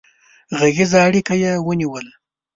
غږيزه 0.59 0.99
اړيکه 1.07 1.33
يې 1.43 1.51
ونيوله 1.65 2.13